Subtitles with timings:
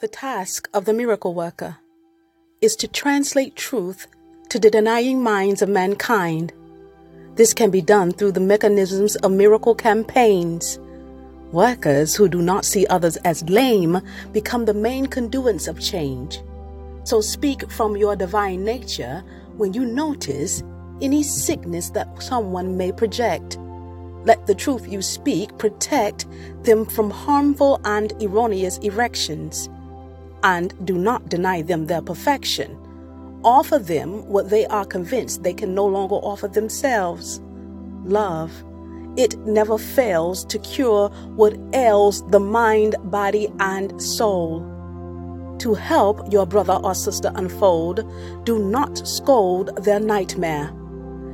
[0.00, 1.76] The task of the miracle worker
[2.62, 4.06] is to translate truth
[4.48, 6.54] to the denying minds of mankind.
[7.34, 10.78] This can be done through the mechanisms of miracle campaigns.
[11.52, 14.00] Workers who do not see others as lame
[14.32, 16.40] become the main conduits of change.
[17.04, 19.22] So speak from your divine nature
[19.58, 20.62] when you notice
[21.02, 23.58] any sickness that someone may project.
[24.24, 26.24] Let the truth you speak protect
[26.62, 29.68] them from harmful and erroneous erections
[30.42, 32.78] and do not deny them their perfection.
[33.44, 37.40] Offer them what they are convinced they can no longer offer themselves
[38.04, 38.52] love.
[39.16, 44.66] It never fails to cure what ails the mind, body, and soul.
[45.58, 48.04] To help your brother or sister unfold,
[48.44, 50.72] do not scold their nightmare.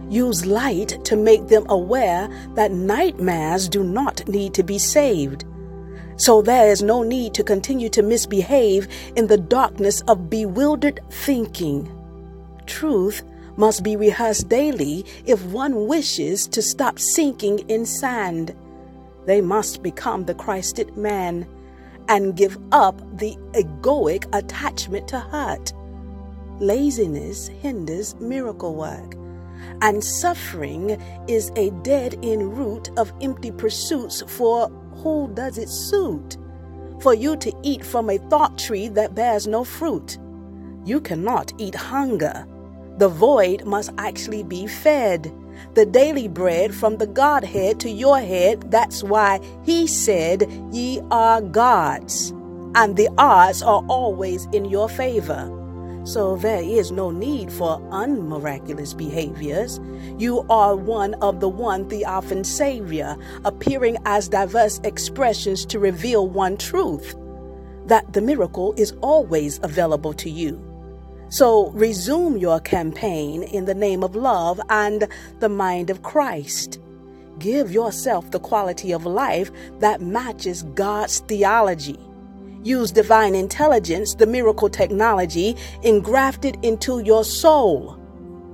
[0.08, 5.44] Use light to make them aware that nightmares do not need to be saved.
[6.16, 11.92] So there is no need to continue to misbehave in the darkness of bewildered thinking.
[12.66, 13.22] Truth
[13.56, 18.54] must be rehearsed daily if one wishes to stop sinking in sand.
[19.26, 21.46] They must become the Christed man
[22.08, 25.72] and give up the egoic attachment to hurt.
[26.60, 29.14] Laziness hinders miracle work,
[29.82, 34.70] and suffering is a dead end root of empty pursuits for
[35.02, 36.36] who does it suit?
[37.00, 40.18] For you to eat from a thought tree that bears no fruit.
[40.84, 42.46] You cannot eat hunger.
[42.98, 45.32] The void must actually be fed.
[45.74, 51.40] The daily bread from the Godhead to your head, that's why he said, Ye are
[51.40, 52.30] gods,
[52.74, 55.50] and the odds are always in your favor.
[56.06, 59.80] So there is no need for unmiraculous behaviors.
[60.18, 66.58] You are one of the one Theophan Savior, appearing as diverse expressions to reveal one
[66.58, 67.16] truth
[67.86, 70.62] that the miracle is always available to you.
[71.28, 75.08] So resume your campaign in the name of love and
[75.40, 76.78] the mind of Christ.
[77.40, 79.50] Give yourself the quality of life
[79.80, 81.98] that matches God's theology.
[82.66, 85.54] Use divine intelligence, the miracle technology,
[85.84, 87.96] engrafted into your soul.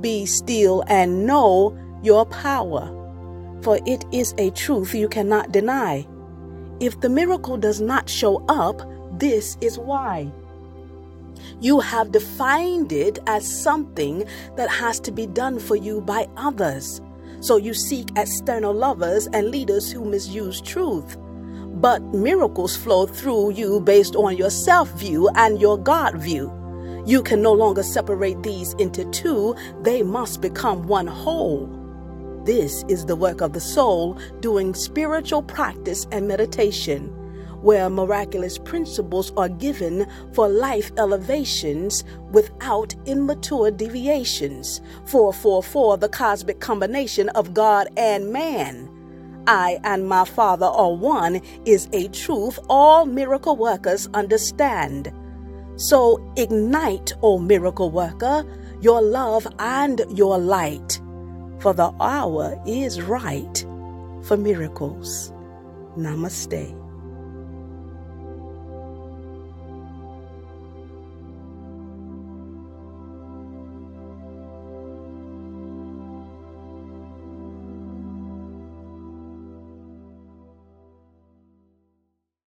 [0.03, 2.93] Be still and know your power,
[3.63, 6.07] for it is a truth you cannot deny.
[6.79, 8.83] If the miracle does not show up,
[9.19, 10.31] this is why.
[11.63, 17.01] You have defined it as something that has to be done for you by others.
[17.41, 21.17] So you seek external lovers and leaders who misuse truth.
[21.75, 26.53] But miracles flow through you based on your self view and your God view.
[27.05, 31.67] You can no longer separate these into two, they must become one whole.
[32.45, 37.09] This is the work of the soul doing spiritual practice and meditation,
[37.63, 44.81] where miraculous principles are given for life elevations without immature deviations.
[45.07, 48.92] 444, the cosmic combination of God and man.
[49.47, 55.13] I and my Father are one is a truth all miracle workers understand.
[55.77, 58.45] So ignite, O miracle worker,
[58.81, 61.01] your love and your light,
[61.61, 63.65] for the hour is right
[64.23, 65.33] for miracles.
[65.97, 66.82] Namaste.